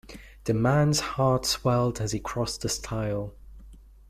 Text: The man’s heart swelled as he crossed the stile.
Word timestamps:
The 0.45 0.55
man’s 0.55 0.99
heart 0.99 1.45
swelled 1.45 2.01
as 2.01 2.11
he 2.11 2.19
crossed 2.19 2.61
the 2.61 2.69
stile. 2.69 3.35